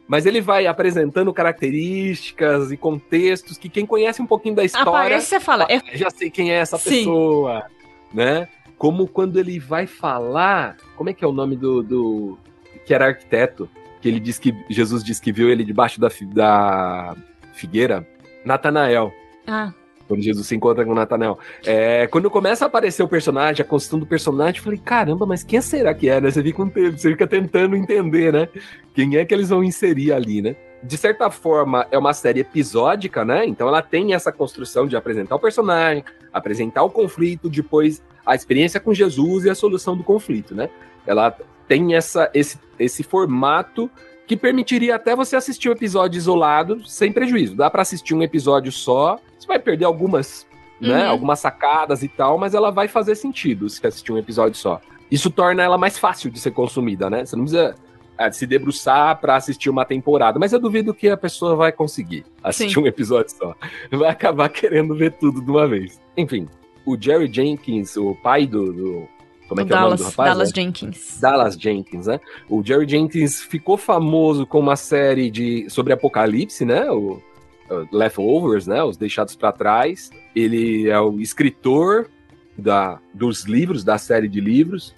[0.08, 4.90] Mas ele vai apresentando características e contextos que quem conhece um pouquinho da história.
[4.90, 5.68] Aparece, você fala.
[5.70, 5.80] É...
[5.96, 6.90] Já sei quem é essa Sim.
[6.90, 7.64] pessoa.
[8.12, 8.48] Né?
[8.78, 10.76] Como quando ele vai falar.
[10.98, 11.82] Como é que é o nome do.
[11.82, 12.38] do
[12.86, 13.70] que era arquiteto?
[14.02, 14.54] Que ele diz que.
[14.70, 17.16] Jesus disse que viu ele debaixo da, da
[17.54, 18.06] figueira.
[18.44, 19.14] Natanael.
[19.48, 19.72] Ah
[20.08, 21.38] quando Jesus se encontra com o Natanel.
[21.66, 25.44] É, quando começa a aparecer o personagem, a construção do personagem, eu falei, caramba, mas
[25.44, 26.32] quem será que é, né?
[26.32, 28.48] Você fica, um você fica tentando entender, né?
[28.94, 30.56] Quem é que eles vão inserir ali, né?
[30.84, 33.46] De certa forma, é uma série episódica, né?
[33.46, 38.80] Então ela tem essa construção de apresentar o personagem, apresentar o conflito, depois a experiência
[38.80, 40.70] com Jesus e a solução do conflito, né?
[41.06, 41.36] Ela
[41.68, 43.90] tem essa, esse, esse formato
[44.26, 47.56] que permitiria até você assistir um episódio isolado sem prejuízo.
[47.56, 50.48] Dá para assistir um episódio só você vai perder algumas,
[50.80, 51.12] né, uhum.
[51.12, 54.80] algumas sacadas e tal, mas ela vai fazer sentido se assistir um episódio só.
[55.12, 57.26] Isso torna ela mais fácil de ser consumida, né?
[57.26, 57.76] Você não precisa
[58.18, 62.26] é, se debruçar para assistir uma temporada, mas eu duvido que a pessoa vai conseguir
[62.42, 62.82] assistir Sim.
[62.82, 63.56] um episódio só.
[63.92, 66.02] Vai acabar querendo ver tudo de uma vez.
[66.18, 66.48] Enfim,
[66.86, 69.08] o Jerry Jenkins, o pai do, do
[69.48, 70.30] como é que Dallas, é o nome do rapaz?
[70.32, 70.56] Dallas né?
[70.56, 71.20] Jenkins.
[71.20, 72.20] Dallas Jenkins, né?
[72.50, 76.90] O Jerry Jenkins ficou famoso com uma série de sobre Apocalipse, né?
[76.90, 77.22] O,
[77.92, 78.84] Leftovers, né?
[78.84, 80.10] Os Deixados para Trás.
[80.36, 82.10] Ele é o escritor
[82.58, 84.96] da, dos livros, da série de livros.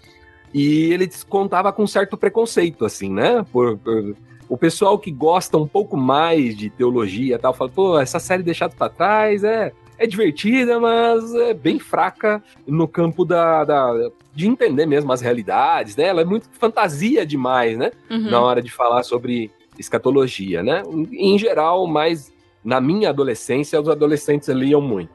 [0.54, 3.46] E ele contava com certo preconceito, assim, né?
[3.52, 4.16] Por, por
[4.48, 8.44] o pessoal que gosta um pouco mais de teologia e tal, fala, pô, essa série
[8.44, 14.48] Deixados para Trás é, é divertida, mas é bem fraca no campo da, da, de
[14.48, 16.06] entender mesmo as realidades, né?
[16.06, 17.92] Ela é muito fantasia demais, né?
[18.10, 18.30] Uhum.
[18.30, 20.84] Na hora de falar sobre escatologia, né?
[21.12, 22.32] Em geral, mais
[22.65, 25.12] na minha adolescência, os adolescentes liam muito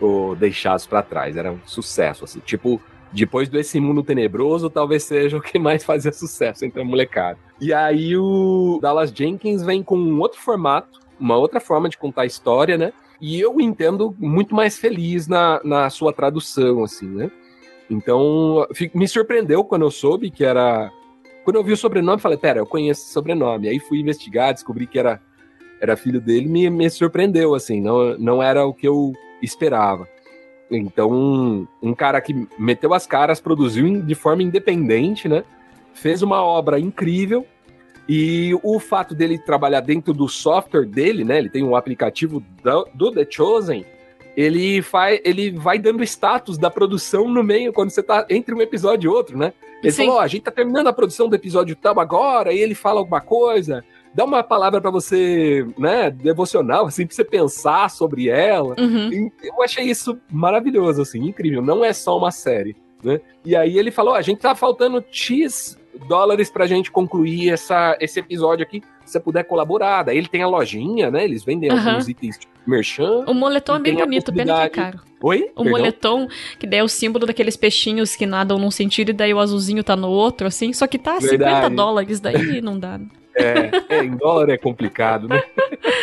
[0.00, 1.36] o Deixados para Trás.
[1.36, 2.38] Era um sucesso, assim.
[2.38, 2.80] Tipo,
[3.12, 7.38] depois do Esse Mundo Tenebroso, talvez seja o que mais fazia sucesso entre a molecada.
[7.60, 12.22] E aí o Dallas Jenkins vem com um outro formato, uma outra forma de contar
[12.22, 12.92] a história, né?
[13.20, 17.30] E eu entendo muito mais feliz na, na sua tradução, assim, né?
[17.90, 20.90] Então, me surpreendeu quando eu soube que era.
[21.44, 23.68] Quando eu vi o sobrenome, falei, pera, eu conheço esse sobrenome.
[23.68, 25.20] Aí fui investigar, descobri que era
[25.84, 30.08] era filho dele, me, me surpreendeu, assim, não, não era o que eu esperava.
[30.70, 35.44] Então, um, um cara que meteu as caras, produziu de forma independente, né?
[35.92, 37.46] Fez uma obra incrível.
[38.08, 41.38] E o fato dele trabalhar dentro do software dele, né?
[41.38, 43.84] Ele tem um aplicativo do, do The Chosen.
[44.36, 48.60] Ele, faz, ele vai dando status da produção no meio, quando você tá entre um
[48.60, 49.52] episódio e outro, né?
[49.82, 50.06] Ele Sim.
[50.06, 53.00] falou: oh, a gente tá terminando a produção do episódio tal agora, e ele fala
[53.00, 58.74] alguma coisa dá uma palavra para você, né, devocional, assim, pra você pensar sobre ela.
[58.78, 59.30] Uhum.
[59.42, 61.60] Eu achei isso maravilhoso, assim, incrível.
[61.60, 63.20] Não é só uma série, né?
[63.44, 68.18] E aí ele falou: a gente tá faltando X dólares pra gente concluir essa, esse
[68.18, 68.82] episódio aqui.
[69.04, 70.02] Se você puder colaborar.
[70.02, 71.22] Daí ele tem a lojinha, né?
[71.24, 71.78] Eles vendem Uhum.
[71.78, 73.24] alguns itens tipo merchan.
[73.28, 75.00] O moletom é bem bonito, pena que é caro.
[75.22, 75.50] Oi?
[75.54, 75.70] O Perdão?
[75.70, 79.38] moletom, que daí é o símbolo daqueles peixinhos que nadam num sentido e daí o
[79.38, 80.72] azulzinho tá no outro, assim.
[80.72, 81.74] Só que tá 50 Verdade.
[81.76, 82.98] dólares, daí não dá.
[83.36, 85.42] É, é, em dólar é complicado, né?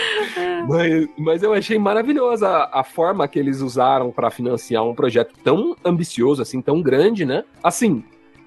[0.67, 5.33] mas, mas eu achei maravilhosa a, a forma que eles usaram para financiar um projeto
[5.43, 7.43] tão ambicioso, assim, tão grande, né?
[7.63, 8.03] Assim,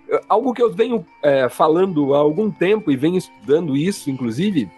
[0.08, 4.68] eh, algo que eu venho eh, falando há algum tempo e venho estudando isso, inclusive,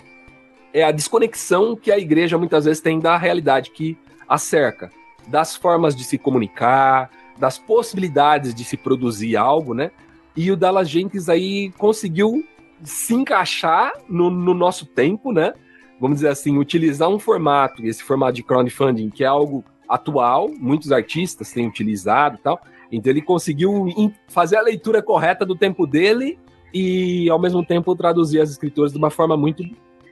[0.73, 3.97] é a desconexão que a igreja muitas vezes tem da realidade que
[4.29, 4.91] a cerca,
[5.27, 9.91] das formas de se comunicar, das possibilidades de se produzir algo, né?
[10.37, 12.45] E o Dallas Jenkins aí conseguiu
[12.83, 15.53] se encaixar no, no nosso tempo, né?
[16.01, 20.93] Vamos dizer assim, utilizar um formato, esse formato de crowdfunding, que é algo atual, muitos
[20.93, 22.61] artistas têm utilizado e tal.
[22.93, 23.87] Então ele conseguiu
[24.29, 26.39] fazer a leitura correta do tempo dele
[26.73, 29.63] e, ao mesmo tempo, traduzir as escrituras de uma forma muito,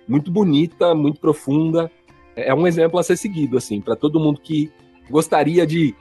[0.09, 1.91] muito bonita, muito profunda.
[2.35, 4.73] É um exemplo a ser seguido, assim, para todo mundo que
[5.11, 5.95] gostaria de,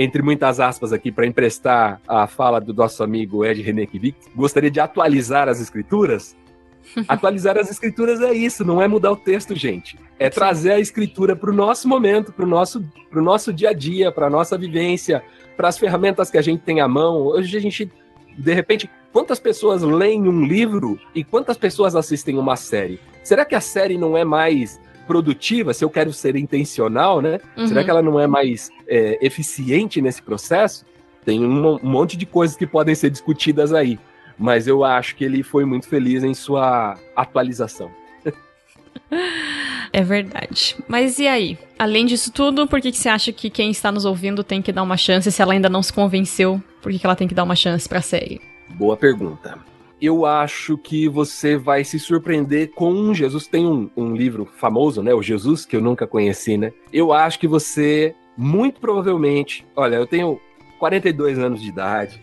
[0.00, 4.78] entre muitas aspas aqui, para emprestar a fala do nosso amigo Ed Renekiewicz, gostaria de
[4.78, 6.36] atualizar as escrituras.
[7.08, 9.98] Atualizar as escrituras é isso, não é mudar o texto, gente.
[10.18, 13.72] É trazer a escritura para o nosso momento, para o nosso, pro nosso dia a
[13.74, 15.22] dia, para a nossa vivência,
[15.56, 17.26] para as ferramentas que a gente tem à mão.
[17.26, 17.92] Hoje a gente,
[18.38, 23.00] de repente, quantas pessoas leem um livro e quantas pessoas assistem uma série?
[23.22, 27.40] Será que a série não é mais produtiva, se eu quero ser intencional, né?
[27.66, 27.84] Será Uhum.
[27.84, 30.84] que ela não é mais é, eficiente nesse processo?
[31.24, 33.98] Tem um, um monte de coisas que podem ser discutidas aí.
[34.38, 37.90] Mas eu acho que ele foi muito feliz em sua atualização.
[39.92, 40.76] É verdade.
[40.86, 41.58] Mas e aí?
[41.78, 44.70] Além disso tudo, por que, que você acha que quem está nos ouvindo tem que
[44.72, 45.30] dar uma chance?
[45.32, 47.88] Se ela ainda não se convenceu, por que, que ela tem que dar uma chance
[47.88, 48.40] pra série?
[48.70, 49.58] Boa pergunta.
[50.00, 53.46] Eu acho que você vai se surpreender com um Jesus.
[53.46, 55.12] Tem um, um livro famoso, né?
[55.12, 56.72] O Jesus, que eu nunca conheci, né?
[56.92, 59.66] Eu acho que você, muito provavelmente.
[59.74, 60.40] Olha, eu tenho
[60.78, 62.22] 42 anos de idade,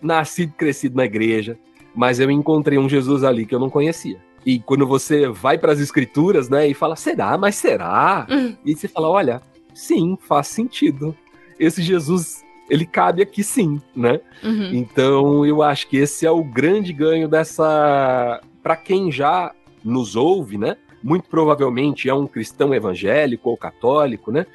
[0.00, 1.58] nascido e crescido na igreja,
[1.94, 4.20] mas eu encontrei um Jesus ali que eu não conhecia.
[4.44, 7.36] E quando você vai para as escrituras, né, e fala, será?
[7.36, 8.24] Mas será?
[8.30, 8.54] Hum.
[8.64, 9.42] E você fala, olha,
[9.74, 11.16] sim, faz sentido.
[11.58, 14.20] Esse Jesus, ele cabe aqui sim, né?
[14.42, 14.70] Uhum.
[14.72, 18.40] Então, eu acho que esse é o grande ganho dessa.
[18.62, 19.52] Para quem já
[19.84, 20.76] nos ouve, né?
[21.02, 24.46] Muito provavelmente é um cristão evangélico ou católico, né?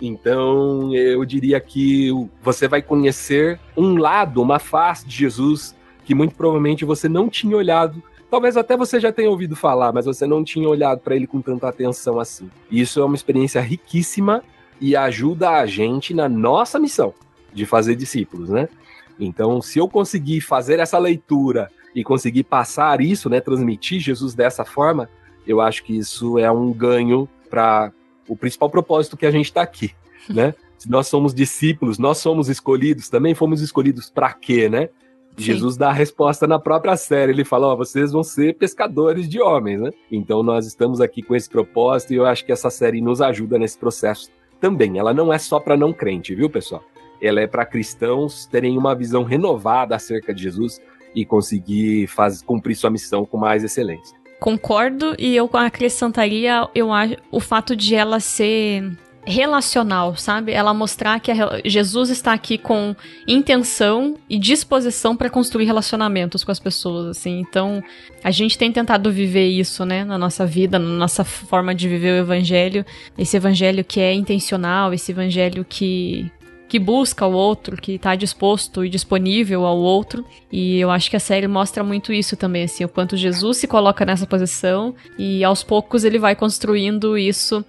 [0.00, 2.10] Então, eu diria que
[2.42, 7.54] você vai conhecer um lado, uma face de Jesus que muito provavelmente você não tinha
[7.54, 8.02] olhado.
[8.30, 11.42] Talvez até você já tenha ouvido falar, mas você não tinha olhado para ele com
[11.42, 12.50] tanta atenção assim.
[12.70, 14.42] E isso é uma experiência riquíssima
[14.80, 17.12] e ajuda a gente na nossa missão
[17.58, 18.68] de fazer discípulos, né?
[19.18, 24.64] Então, se eu conseguir fazer essa leitura e conseguir passar isso, né, transmitir Jesus dessa
[24.64, 25.08] forma,
[25.46, 27.92] eu acho que isso é um ganho para
[28.28, 29.92] o principal propósito que a gente está aqui,
[30.28, 30.54] né?
[30.76, 34.88] Se nós somos discípulos, nós somos escolhidos, também fomos escolhidos para quê, né?
[35.36, 35.44] Sim.
[35.44, 37.32] Jesus dá a resposta na própria série.
[37.32, 39.90] Ele fala: Ó, vocês vão ser pescadores de homens, né?
[40.10, 43.58] Então nós estamos aqui com esse propósito e eu acho que essa série nos ajuda
[43.58, 44.98] nesse processo também.
[44.98, 46.84] Ela não é só para não crente, viu, pessoal?
[47.20, 50.80] Ela é para cristãos terem uma visão renovada acerca de Jesus
[51.14, 54.16] e conseguir faz, cumprir sua missão com mais excelência.
[54.40, 58.96] Concordo e eu acrescentaria eu acho, o fato de ela ser
[59.28, 60.52] relacional, sabe?
[60.52, 66.50] Ela mostrar que a Jesus está aqui com intenção e disposição para construir relacionamentos com
[66.50, 67.40] as pessoas, assim.
[67.40, 67.82] Então,
[68.24, 72.12] a gente tem tentado viver isso, né, na nossa vida, na nossa forma de viver
[72.12, 72.86] o evangelho,
[73.18, 76.30] esse evangelho que é intencional, esse evangelho que
[76.68, 80.24] que busca o outro, que tá disposto e disponível ao outro.
[80.52, 83.66] E eu acho que a série mostra muito isso também, assim, o quanto Jesus se
[83.66, 87.64] coloca nessa posição e aos poucos ele vai construindo isso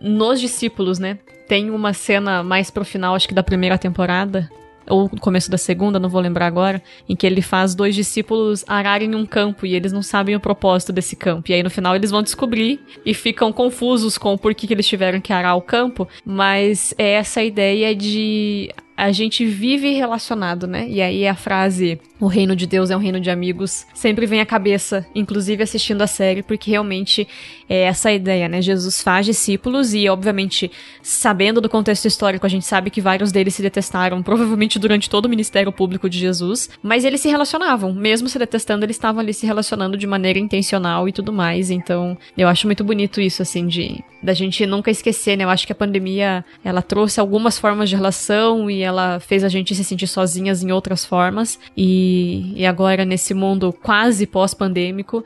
[0.00, 1.18] nos discípulos, né?
[1.48, 4.50] Tem uma cena mais pro final, acho que da primeira temporada,
[4.88, 8.64] ou no começo da segunda, não vou lembrar agora, em que ele faz dois discípulos
[8.66, 11.50] ararem um campo e eles não sabem o propósito desse campo.
[11.50, 14.86] E aí no final eles vão descobrir e ficam confusos com o porquê que eles
[14.86, 20.86] tiveram que arar o campo, mas é essa ideia de a gente vive relacionado, né?
[20.88, 24.40] E aí a frase o reino de Deus é um reino de amigos sempre vem
[24.40, 27.26] à cabeça, inclusive assistindo a série, porque realmente
[27.68, 28.62] é essa ideia, né?
[28.62, 30.70] Jesus faz discípulos e, obviamente,
[31.02, 35.26] sabendo do contexto histórico, a gente sabe que vários deles se detestaram, provavelmente durante todo
[35.26, 39.34] o ministério público de Jesus, mas eles se relacionavam, mesmo se detestando, eles estavam ali
[39.34, 41.70] se relacionando de maneira intencional e tudo mais.
[41.70, 45.44] Então, eu acho muito bonito isso, assim, de da gente nunca esquecer, né?
[45.44, 49.48] Eu acho que a pandemia ela trouxe algumas formas de relação e ela fez a
[49.48, 52.14] gente se sentir sozinhas em outras formas e
[52.54, 55.24] e, agora nesse mundo quase pós-pandêmico,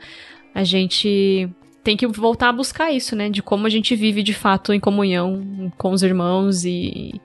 [0.53, 1.49] a gente
[1.83, 3.29] tem que voltar a buscar isso, né?
[3.29, 7.19] De como a gente vive de fato em comunhão com os irmãos e,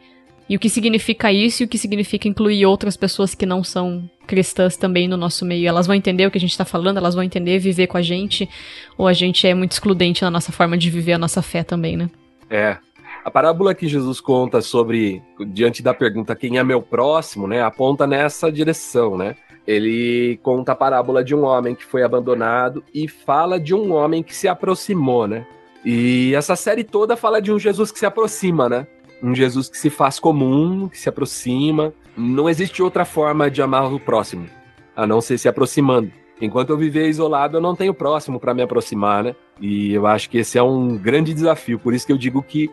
[0.49, 4.09] e o que significa isso e o que significa incluir outras pessoas que não são
[4.27, 5.69] cristãs também no nosso meio.
[5.69, 8.03] Elas vão entender o que a gente está falando, elas vão entender viver com a
[8.03, 8.49] gente,
[8.97, 11.97] ou a gente é muito excludente na nossa forma de viver a nossa fé também,
[11.97, 12.09] né?
[12.49, 12.79] É.
[13.25, 18.07] A parábola que Jesus conta sobre, diante da pergunta quem é meu próximo, né, aponta
[18.07, 19.35] nessa direção, né?
[19.67, 24.23] ele conta a parábola de um homem que foi abandonado e fala de um homem
[24.23, 25.47] que se aproximou, né?
[25.85, 28.87] E essa série toda fala de um Jesus que se aproxima, né?
[29.23, 31.93] Um Jesus que se faz comum, que se aproxima.
[32.17, 34.47] Não existe outra forma de amar o próximo,
[34.95, 36.11] a não ser se aproximando.
[36.41, 39.35] Enquanto eu viver isolado, eu não tenho próximo para me aproximar, né?
[39.61, 41.79] E eu acho que esse é um grande desafio.
[41.79, 42.71] Por isso que eu digo que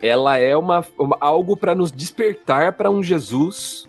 [0.00, 3.88] ela é uma, uma algo para nos despertar para um Jesus,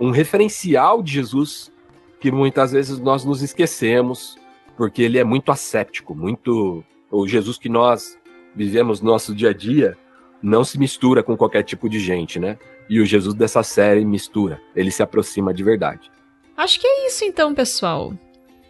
[0.00, 1.72] um referencial de Jesus
[2.20, 4.36] que muitas vezes nós nos esquecemos,
[4.76, 6.84] porque ele é muito asséptico, muito.
[7.10, 8.18] O Jesus que nós
[8.54, 9.96] vivemos no nosso dia a dia
[10.42, 12.58] não se mistura com qualquer tipo de gente, né?
[12.88, 16.10] E o Jesus dessa série mistura, ele se aproxima de verdade.
[16.56, 18.12] Acho que é isso então, pessoal.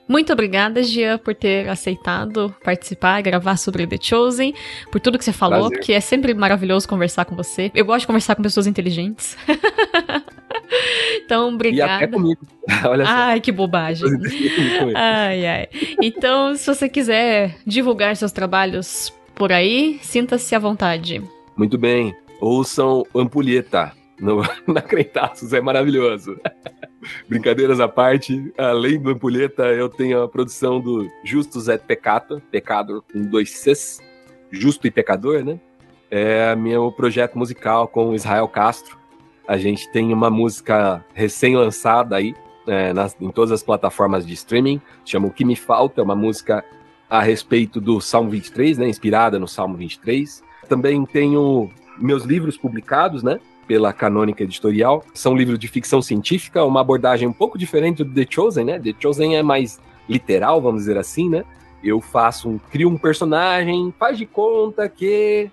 [0.09, 4.55] Muito obrigada, Gia, por ter aceitado participar, gravar sobre The Chosen,
[4.91, 5.81] por tudo que você falou, Prazer.
[5.81, 7.71] que é sempre maravilhoso conversar com você.
[7.75, 9.37] Eu gosto de conversar com pessoas inteligentes.
[11.25, 11.93] então, obrigada.
[11.93, 12.41] E até comigo.
[12.87, 13.11] Olha só.
[13.11, 14.09] Ai, que bobagem.
[14.95, 15.69] ai, ai.
[16.01, 21.23] Então, se você quiser divulgar seus trabalhos por aí, sinta-se à vontade.
[21.57, 22.15] Muito bem.
[22.41, 26.39] Ouçam Ampulheta no, na Crentaços, é maravilhoso.
[27.29, 33.03] Brincadeiras à parte, além do Ampulheta, eu tenho a produção do Justus et Pecata, Pecador
[33.13, 34.01] com dois Cs,
[34.51, 35.59] Justo e Pecador, né?
[36.11, 38.97] É meu projeto musical com Israel Castro.
[39.47, 42.35] A gente tem uma música recém-lançada aí,
[42.67, 46.17] é, nas, em todas as plataformas de streaming, chama O Que Me Falta, é uma
[46.17, 46.65] música
[47.09, 48.89] a respeito do Salmo 23, né?
[48.89, 50.43] Inspirada no Salmo 23.
[50.69, 53.39] Também tenho meus livros publicados, né?
[53.67, 55.05] Pela Canônica Editorial.
[55.14, 58.79] São livros de ficção científica, uma abordagem um pouco diferente do The Chosen, né?
[58.79, 61.45] The Chosen é mais literal, vamos dizer assim, né?
[61.83, 65.51] Eu faço um, crio um personagem, faz de conta que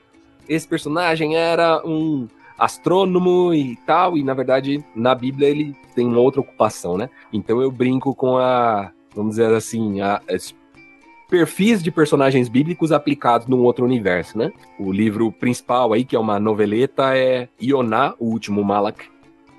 [0.47, 6.41] esse personagem era um astrônomo e tal, e na verdade na Bíblia ele tem outra
[6.41, 7.09] ocupação, né?
[7.32, 10.22] Então eu brinco com a, vamos dizer assim, a,
[11.30, 14.51] perfis de personagens bíblicos aplicados num outro universo, né?
[14.80, 19.05] O livro principal aí, que é uma noveleta, é Ioná, o último Malak,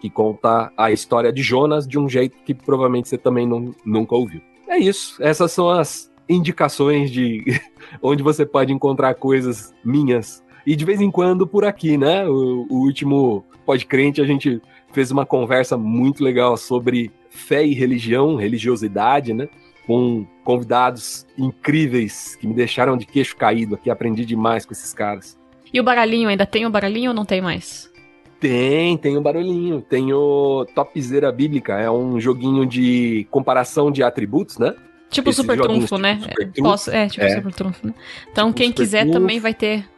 [0.00, 4.14] que conta a história de Jonas de um jeito que provavelmente você também não, nunca
[4.14, 4.40] ouviu.
[4.68, 5.22] É isso.
[5.22, 7.44] Essas são as indicações de
[8.02, 10.42] onde você pode encontrar coisas minhas.
[10.66, 12.26] E de vez em quando por aqui, né?
[12.28, 14.60] O, o último Pode Crente a gente
[14.92, 19.48] fez uma conversa muito legal sobre fé e religião, religiosidade, né?
[19.86, 23.90] Com convidados incríveis que me deixaram de queixo caído aqui.
[23.90, 25.38] Aprendi demais com esses caras.
[25.72, 27.92] E o baralhinho, ainda tem o baralhinho ou não tem mais?
[28.38, 29.80] Tem, tem o barulhinho.
[29.80, 34.74] Tem o Topzera Bíblica, é um joguinho de comparação de atributos, né?
[35.10, 36.18] Tipo Esses Super Trunfo, tipo né?
[36.20, 36.62] Super trunfo.
[36.62, 37.36] Posso, é, tipo é.
[37.36, 37.94] Super Trunfo, né?
[38.30, 39.88] Então tipo quem quiser trunfo, também vai ter.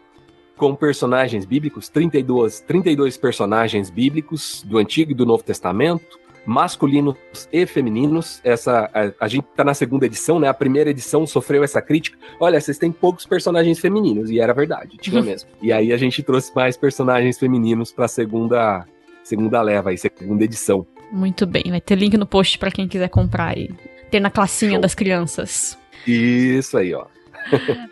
[0.56, 7.16] Com personagens bíblicos, 32, 32 personagens bíblicos do Antigo e do Novo Testamento masculinos
[7.52, 8.40] e femininos.
[8.44, 10.48] Essa a, a, gente tá na segunda edição, né?
[10.48, 12.16] A primeira edição sofreu essa crítica.
[12.40, 15.50] Olha, vocês têm poucos personagens femininos e era verdade, tinha mesmo.
[15.60, 18.86] E aí a gente trouxe mais personagens femininos para segunda
[19.24, 20.86] segunda leva e segunda edição.
[21.10, 23.74] Muito bem, vai ter link no post para quem quiser comprar e
[24.10, 24.80] ter na classinha Show.
[24.80, 25.76] das crianças.
[26.06, 27.06] Isso aí, ó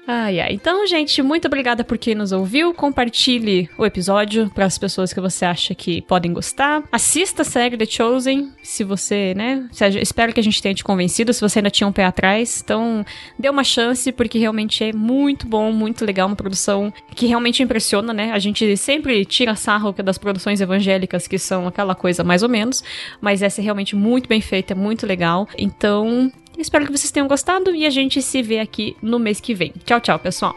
[0.06, 0.52] ai, ai.
[0.52, 2.74] Então, gente, muito obrigada por quem nos ouviu.
[2.74, 6.82] Compartilhe o episódio para as pessoas que você acha que podem gostar.
[6.90, 9.68] Assista a série The Chosen, se você, né?
[10.00, 12.60] espero que a gente tenha te convencido, se você ainda tinha um pé atrás.
[12.64, 13.04] Então,
[13.38, 16.26] dê uma chance, porque realmente é muito bom, muito legal.
[16.26, 18.32] Uma produção que realmente impressiona, né?
[18.32, 22.82] A gente sempre tira sarro das produções evangélicas, que são aquela coisa mais ou menos,
[23.20, 25.48] mas essa é realmente muito bem feita, é muito legal.
[25.56, 29.54] Então, Espero que vocês tenham gostado e a gente se vê aqui no mês que
[29.54, 29.72] vem.
[29.84, 30.54] Tchau, tchau, pessoal!